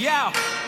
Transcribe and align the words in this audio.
Yeah. 0.00 0.59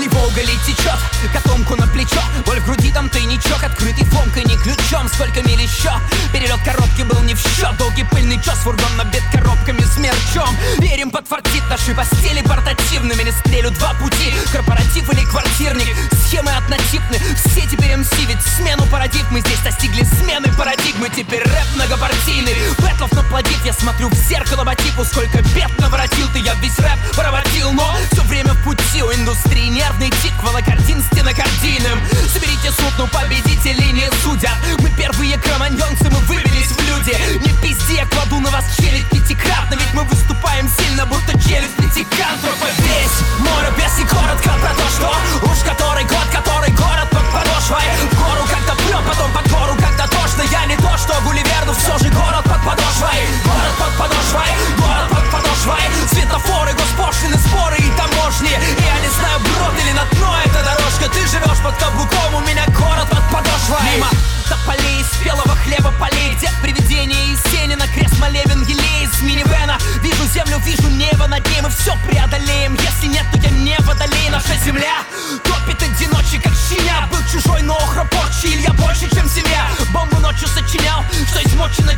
Ли 0.00 0.08
Волга 0.08 0.40
течет, 0.66 0.98
котомку 1.32 1.76
на 1.76 1.86
плечо. 1.86 2.20
Боль 2.46 2.58
в 2.60 2.66
груди 2.66 2.90
там 2.90 3.08
тайничок, 3.08 3.62
открытый 3.62 4.04
фомкой 4.06 4.44
не 4.44 4.56
ключом. 4.56 5.08
Сколько 5.08 5.42
миль 5.42 5.60
еще, 5.60 5.92
перелет 6.32 6.60
коробки 6.64 7.02
был 7.02 7.20
не 7.22 7.34
в 7.34 7.38
счет 7.38 7.76
Долгий 7.78 8.04
пыльный 8.04 8.42
час, 8.42 8.58
фургон 8.58 8.96
набит 8.96 9.22
коробками 9.32 9.82
с 9.82 9.98
мерчом. 9.98 10.56
Верим, 10.78 11.10
подфартит 11.10 11.62
наши 11.68 11.94
постели 11.94 12.42
портативными. 12.42 13.22
Не 13.22 13.32
стрелю 13.32 13.70
два 13.72 13.94
пути, 13.94 14.32
корпоратив 14.52 15.10
или 15.12 15.24
квартирник. 15.26 15.96
Схемы 16.26 16.50
однотипны, 16.52 17.18
все 17.36 17.66
теперь 17.68 17.96
МС 17.96 18.10
Ведь 18.26 18.42
смену 18.56 18.86
парадигмы 18.86 19.40
здесь 19.40 19.60
достигли 19.60 20.04
смены 20.04 20.52
парадигмы. 20.56 21.08
Теперь 21.10 21.42
рэп 21.42 21.66
многопартийный, 21.76 22.54
бэтлов 22.78 23.12
наплодит 23.12 23.64
Я 23.64 23.72
смотрю 23.72 24.08
в 24.08 24.14
зеркало 24.14 24.64
по 24.64 24.74
типу, 24.74 25.04
сколько 25.04 25.42
бед 25.54 25.70
наворотил 25.78 26.26
ты. 26.32 26.40
Я 26.40 26.54
весь 26.54 26.78
рэп 26.78 26.98
проводил, 27.14 27.72
но 27.72 27.94
все 28.12 28.22
время 28.22 28.54
в 28.54 28.64
пути. 28.64 29.02
У 29.02 29.12
индустрии 29.12 29.64
и 29.66 29.83
нервный 29.84 30.10
тик 30.22 30.32
волокордин 30.42 31.02
стенокардийным 31.02 32.00
Соберите 32.32 32.70
суд, 32.70 32.92
но 32.98 33.06
победители 33.06 33.92
не 33.92 34.08
судят. 34.22 34.56
Мы 34.78 34.88
первые 34.90 35.36
кроманьонцы, 35.38 36.08
мы 36.10 36.18
выбились 36.20 36.72
в 36.72 36.80
люди. 36.88 37.14
Не 37.44 37.52
пизди, 37.60 37.94
я 37.94 38.06
кладу 38.06 38.40
на 38.40 38.50
вас 38.50 38.64
челюсть 38.76 39.08
пятикратно 39.10 39.74
Ведь 39.74 39.92
мы 39.94 40.04
выступаем 40.04 40.68
сильно, 40.68 41.04
будто 41.06 41.32
челюсть 41.32 41.76
пятикантропа 41.76 42.68
Весь 42.78 43.16
море 43.40 43.72
без 43.76 43.98
и 43.98 44.04
коротко 44.06 44.50
про 44.60 44.72
то, 44.74 44.88
что 44.96 45.14
Уж 45.52 45.58
который 45.64 46.04
год, 46.04 46.26
который 46.32 46.70
город 46.72 47.08
под 47.10 47.26
подошвой. 47.32 47.84
В 48.10 48.16
гору 48.16 48.44
как-то 48.48 48.74
прем, 48.84 49.04
потом 49.04 49.32
под 49.32 49.50
гору 49.50 49.74
как-то 50.04 50.16
тошно 50.16 50.42
Я 50.50 50.66
не 50.66 50.76
то, 50.76 50.96
что 50.98 51.20
Гулливер, 51.22 51.64
но 51.66 51.72
все 51.72 51.98
же 51.98 52.10
город 52.10 52.44
под 52.44 52.62
подошвой. 52.64 53.26
Город 53.44 53.74
под 53.78 53.98
подошвой, 53.98 54.50
город 54.78 55.08
под 55.10 55.30
подошвой. 55.30 55.82
Светофоры, 56.10 56.72
госпошлины, 56.72 57.36
споры 57.38 57.76
и 57.78 57.90
таможни. 57.96 58.50
И 58.50 58.84
я 58.84 59.00
не 59.00 59.08
знаю, 59.08 59.40
брод 59.40 59.74
или 59.80 59.92
на 59.92 60.04
дно 60.12 60.36
эта 60.44 60.62
дорожка. 60.64 61.08
Ты 61.08 61.26
живешь 61.26 61.58
под 61.62 61.76
каблуком, 61.76 62.34
у 62.34 62.40
меня 62.40 62.64
город 62.68 63.08
под 63.10 63.24
подошвой. 63.30 63.94
Мимо 63.94 64.08
тополей, 64.48 65.04
спелого 65.04 65.56
хлеба 65.64 65.92
полей 65.98 66.34
Где 66.34 66.50
привидение 66.62 67.32
из 67.32 67.40
сени 67.50 67.74
на 67.74 67.86
крест 67.88 68.18
молебен 68.18 68.62
елей. 68.62 69.04
Из 69.04 69.22
минивэна 69.22 69.78
Вижу 70.02 70.24
землю, 70.26 70.58
вижу 70.58 70.88
небо 70.88 71.26
над 71.26 71.46
ней 71.48 71.60
Мы 71.62 71.70
все 71.70 71.92
преодолеем, 72.06 72.74
если 72.74 73.06
нет, 73.06 73.24
то 73.32 73.38
я 73.38 73.50
не 73.50 73.76
водолей. 73.80 74.28
Наша 74.30 74.56
земля 74.64 75.02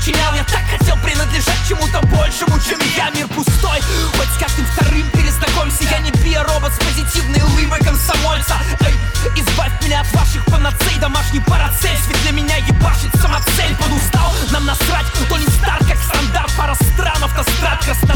начинял 0.07 0.35
Я 0.35 0.45
так 0.45 0.63
хотел 0.71 0.97
принадлежать 0.99 1.59
чему-то 1.69 2.01
большему, 2.07 2.59
чем 2.61 2.79
я. 2.97 3.11
Мир 3.11 3.27
пустой, 3.29 3.81
хоть 4.17 4.29
с 4.29 4.39
каждым 4.39 4.67
вторым 4.67 5.09
перезнакомься. 5.11 5.85
Я 5.85 5.99
не 5.99 6.11
биоробот 6.11 6.73
с 6.73 6.79
позитивной 6.79 7.41
улыбой 7.43 7.81
комсомольца. 7.81 8.57
Эй, 8.81 8.95
избавь 9.35 9.73
меня 9.83 10.03
от 10.03 10.13
ваших 10.13 10.45
панацей. 10.47 10.99
Домашний 11.01 11.41
парацель, 11.41 11.99
ведь 12.09 12.23
для 12.23 12.33
меня 12.33 12.57
ебашит 12.57 13.11
самоцель. 13.21 13.75
Подустал, 13.77 14.33
нам 14.53 14.67
насрать, 14.67 15.07
то 15.29 15.37
не 15.39 15.47
старт, 15.47 15.85
как 15.87 15.99
стандарт. 15.99 16.53
Пара 16.57 16.75
стран, 16.75 17.25
автострад, 17.25 17.85
Краснодар, 17.85 18.16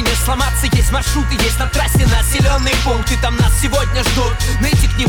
не 0.00 0.14
сломаться. 0.24 0.66
Есть 0.72 0.92
маршруты, 0.92 1.34
есть 1.34 1.58
на 1.58 1.66
трассе 1.66 2.06
населенные 2.06 2.74
пункты 2.84 3.16
Там 3.20 3.36
нас 3.36 3.52
сегодня 3.60 4.02
ждут. 4.04 4.34
Нытик 4.60 4.96
не 4.96 5.06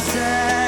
myself. 0.00 0.59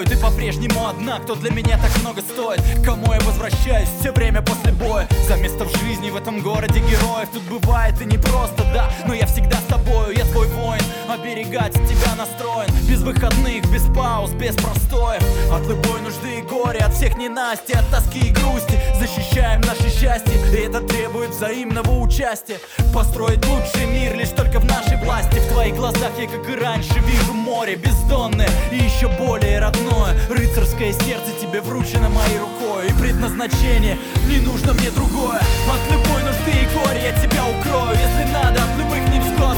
Игрою 0.00 0.06
Ты 0.06 0.16
по-прежнему 0.16 0.86
одна, 0.86 1.18
кто 1.18 1.34
для 1.34 1.50
меня 1.50 1.78
так 1.78 1.96
много 2.00 2.20
стоит? 2.22 2.60
Кому 2.84 3.12
я 3.12 3.20
возвращаюсь 3.20 3.88
все 4.00 4.12
время 4.12 4.42
после 4.42 4.72
боя? 4.72 5.08
За 5.28 5.36
место 5.36 5.64
в 5.64 5.76
жизни 5.78 6.10
в 6.10 6.16
этом 6.16 6.40
городе 6.40 6.80
героев 6.80 7.28
Тут 7.32 7.42
бывает 7.44 8.00
и 8.00 8.04
не 8.04 8.18
просто, 8.18 8.62
да. 8.74 8.90
Но 9.06 9.14
я 9.14 9.26
всегда 9.26 9.58
с 9.58 9.64
тобою, 9.64 10.16
я 10.16 10.24
твой 10.26 10.48
воин 10.48 10.82
Оберегать 11.10 11.72
тебя 11.72 12.14
настроен. 12.16 12.68
Без 12.88 13.02
выходных, 13.02 13.68
без 13.72 13.82
пауз, 13.96 14.30
без 14.30 14.54
простоев. 14.54 15.20
От 15.52 15.66
любой 15.66 16.00
нужды 16.02 16.38
и 16.38 16.42
горя, 16.42 16.86
от 16.86 16.94
всех 16.94 17.16
ненасти 17.16 17.72
От 17.72 17.90
тоски 17.90 18.28
и 18.28 18.30
грусти. 18.30 18.78
Защищаем 19.00 19.60
наше 19.62 19.90
счастье 19.90 20.32
И 20.52 20.66
это 20.68 20.80
требует 20.80 21.30
взаимного 21.30 21.98
участия. 21.98 22.58
Построить 22.94 23.44
лучший 23.44 23.86
мир 23.86 24.14
лишь 24.14 24.28
только 24.28 24.60
в 24.60 24.64
нашей 24.66 25.02
власти. 25.02 25.40
В 25.40 25.52
твоих 25.52 25.74
глазах 25.74 26.12
я, 26.16 26.28
как 26.28 26.48
и 26.48 26.54
раньше, 26.54 26.94
вижу 27.00 27.32
море 27.32 27.74
бездонное 27.74 28.48
И 28.70 28.76
еще 28.76 29.08
более 29.08 29.58
родное. 29.58 30.14
Рыцарское 30.30 30.92
сердце 30.92 31.32
тебе 31.40 31.60
вручено 31.60 32.08
моей 32.08 32.38
рукой. 32.38 32.86
И 32.88 32.92
предназначение 32.92 33.98
не 34.28 34.38
нужно 34.38 34.74
мне 34.74 34.90
другое 34.92 35.40
От 35.40 35.92
любой 35.92 36.22
нужды 36.22 36.52
и 36.52 36.68
горя 36.72 37.02
я 37.02 37.20
тебя 37.20 37.42
укрою. 37.46 37.98
Если 37.98 38.32
надо, 38.32 38.62
от 38.62 38.78
любых 38.78 39.08
невзгод 39.08 39.49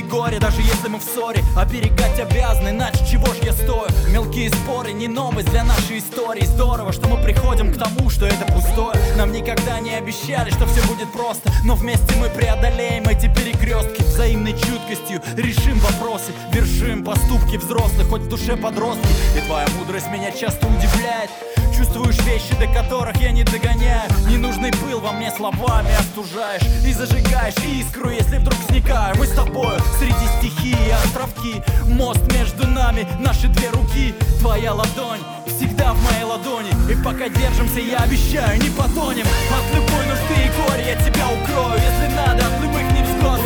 и 0.00 0.02
горя, 0.02 0.38
даже 0.40 0.60
если 0.62 0.88
мы 0.88 0.98
в 0.98 1.02
ссоре. 1.02 1.42
Оберегать 1.56 2.18
обязаны, 2.18 2.70
иначе 2.70 2.98
чего 3.10 3.26
ж 3.26 3.38
я 3.42 3.52
стою? 3.52 3.86
Мелкие 4.08 4.50
споры 4.50 4.92
не 4.92 5.08
новость 5.08 5.50
для 5.50 5.64
нашей 5.64 5.98
истории. 5.98 6.44
Здорово, 6.44 6.92
что 6.92 7.08
мы 7.08 7.22
приходим 7.22 7.72
к 7.72 7.78
тому, 7.78 8.10
что 8.10 8.26
это 8.26 8.44
пустое. 8.52 8.94
Нам 9.16 9.32
никогда 9.32 9.78
не 9.80 9.94
обещали, 9.94 10.50
что 10.50 10.66
все 10.66 10.82
будет 10.88 11.12
просто. 11.12 11.50
Но 11.64 11.74
вместе 11.74 12.14
мы 12.16 12.28
преодолеем 12.28 13.04
эти 13.04 13.26
перекрестки 13.26 14.02
Взаимной 14.02 14.52
чуткостью 14.52 15.22
решим 15.36 15.78
вопросы. 15.80 16.32
Вершим 16.52 17.04
поступки 17.04 17.56
взрослых, 17.56 18.08
хоть 18.08 18.22
в 18.22 18.28
душе 18.28 18.56
подростки. 18.56 19.06
И 19.36 19.40
твоя 19.46 19.68
мудрость 19.78 20.08
меня 20.08 20.30
часто 20.32 20.66
удивляет 20.66 21.30
Чувствуешь 21.80 22.18
вещи, 22.26 22.54
до 22.60 22.66
которых 22.66 23.16
я 23.22 23.32
не 23.32 23.42
догоняю 23.42 24.02
Ненужный 24.28 24.70
пыл 24.70 25.00
во 25.00 25.12
мне 25.12 25.30
словами 25.30 25.88
остужаешь. 25.98 26.60
И 26.86 26.92
зажигаешь 26.92 27.54
искру, 27.64 28.10
если 28.10 28.36
вдруг 28.36 28.58
сникаю 28.68 29.16
Мы 29.16 29.26
с 29.26 29.30
тобой 29.30 29.78
среди 29.98 30.26
стихии 30.38 30.90
островки. 30.90 31.62
Мост 31.86 32.20
между 32.34 32.66
нами, 32.66 33.08
наши 33.18 33.48
две 33.48 33.70
руки. 33.70 34.14
Твоя 34.40 34.74
ладонь 34.74 35.20
всегда 35.46 35.94
в 35.94 36.04
моей 36.04 36.24
ладони. 36.24 36.70
И 36.90 36.94
пока 37.02 37.30
держимся, 37.30 37.80
я 37.80 38.00
обещаю, 38.00 38.60
не 38.60 38.68
потонем. 38.68 39.24
От 39.48 39.74
любой 39.74 40.04
нужды 40.06 40.34
и 40.36 40.50
горя 40.60 40.84
я 40.86 40.96
тебя 40.96 41.28
укрою. 41.28 41.80
Если 41.80 42.14
надо, 42.14 42.44
от 42.46 42.62
любых 42.62 42.82
невзгод 42.92 43.39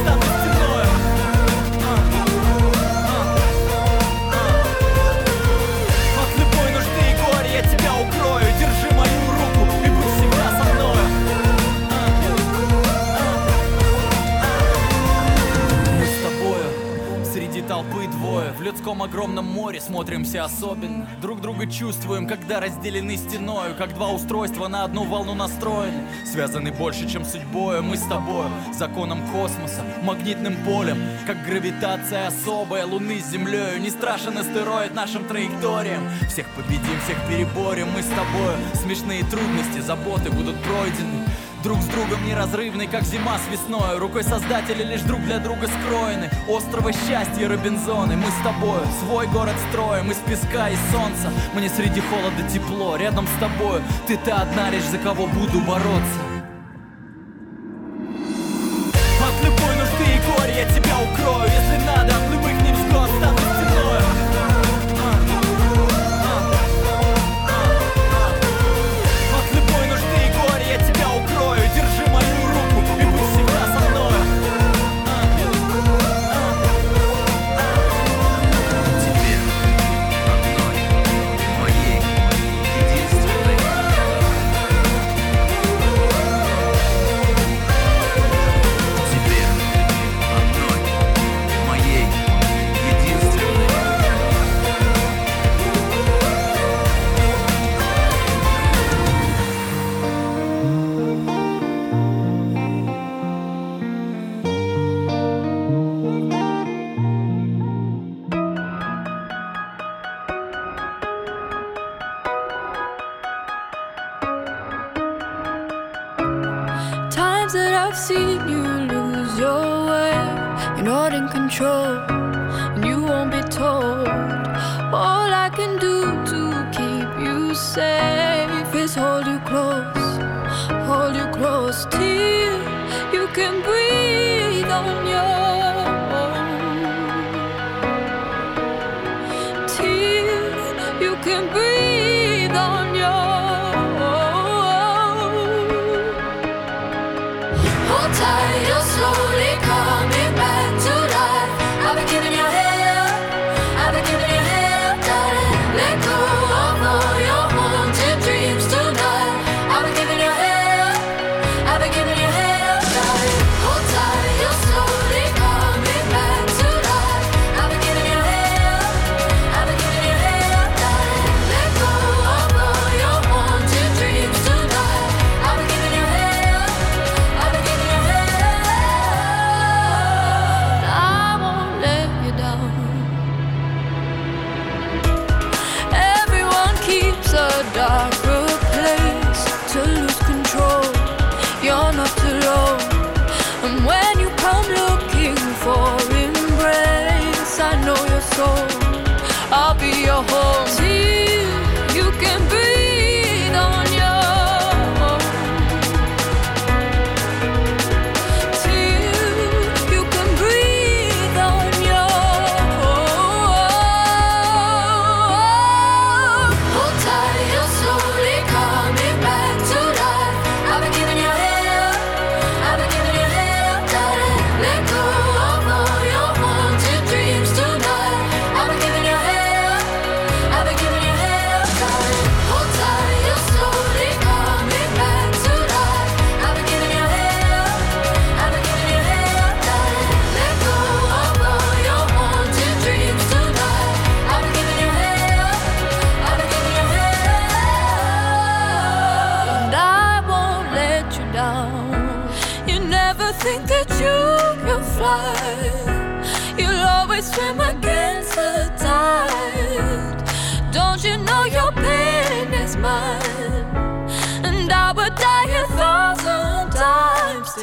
огромном 19.15 19.45
море 19.45 19.81
смотримся 19.81 20.45
особенно. 20.45 21.07
Друг 21.23 21.41
друга 21.41 21.71
чувствуем, 21.71 22.27
когда 22.27 22.59
разделены 22.59 23.17
стеною 23.17 23.77
Как 23.77 23.95
два 23.95 24.11
устройства 24.11 24.67
на 24.67 24.83
одну 24.83 25.05
волну 25.05 25.35
настроены. 25.35 26.03
Связаны 26.27 26.73
больше, 26.73 27.09
чем 27.09 27.25
судьбою 27.25 27.85
Мы 27.85 27.97
с 27.97 28.03
тобою, 28.09 28.49
законом 28.77 29.23
космоса, 29.31 29.85
магнитным 30.03 30.57
полем 30.65 30.99
Как 31.29 31.47
гравитация 31.47 32.27
особая 32.27 32.87
Луны 32.87 33.21
с 33.21 33.31
Землей 33.31 33.79
Не 33.79 33.91
страшен 33.91 34.37
астероид 34.37 34.95
нашим 34.95 35.25
траекториям. 35.27 36.03
Всех 36.29 36.49
победим, 36.57 37.01
всех 37.05 37.17
переборем 37.29 37.87
Мы 37.95 38.03
с 38.03 38.09
тобою, 38.09 38.57
смешные 38.75 39.23
трудности, 39.23 39.79
заботы 39.79 40.31
будут 40.33 40.57
пройдены 40.63 41.24
Друг 41.65 41.81
с 41.81 41.87
другом 41.87 42.27
неразрывный, 42.27 42.87
как 42.87 43.05
зима 43.05 43.39
с 43.39 43.51
весной. 43.51 43.97
Рукой 43.97 44.23
создателя 44.23 44.85
лишь 44.85 45.01
друг 45.01 45.23
для 45.23 45.39
друга 45.39 45.67
скроены. 45.67 46.29
Острова 46.47 46.93
счастья 46.93 47.49
Робинзоны. 47.49 48.17
Мы 48.19 48.27
с 48.27 48.45
тобою 48.45 48.83
свой 49.01 49.27
город 49.29 49.55
строим 49.71 50.11
Из 50.11 50.19
песка 50.19 50.69
и 50.69 50.77
солнца. 50.93 51.33
Мне 51.55 51.71
среди 51.71 52.03
холода 52.03 52.47
тепло 52.53 52.97
Рядом 52.97 53.27
с 53.27 53.41
тобою. 53.41 53.83
Ты 54.07 54.19
та 54.19 54.43
одна 54.43 54.69
лишь 54.69 54.85
за 54.85 54.99
кого 54.99 55.27
буду 55.27 55.59
бороться 55.63 56.34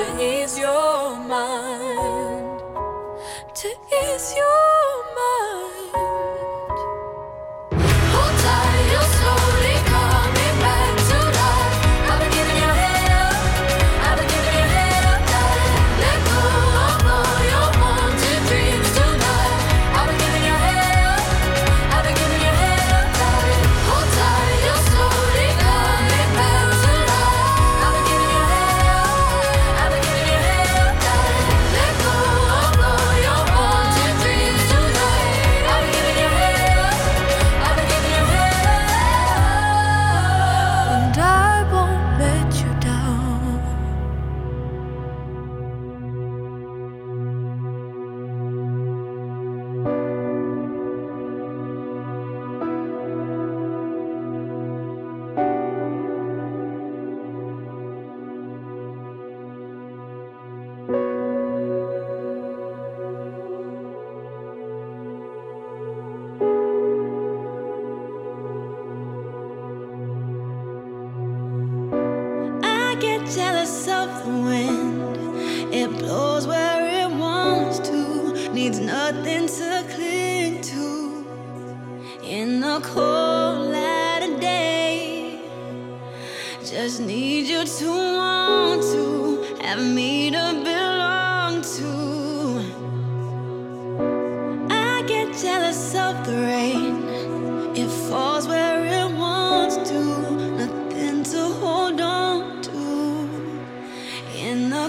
to 0.01 0.07
ease 0.19 0.57
your 0.57 1.15
mind, 1.27 2.59
to 3.53 3.69
ease 4.01 4.33
your 4.35 4.60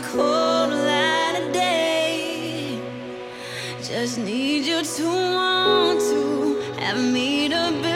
cold 0.03 0.71
light 0.71 1.37
of 1.41 1.53
day. 1.53 2.81
Just 3.83 4.19
need 4.19 4.67
you 4.67 4.83
to 4.83 5.07
want 5.07 6.01
to 6.01 6.61
have 6.81 6.99
me 6.99 7.49
to 7.49 7.73
be. 7.83 7.92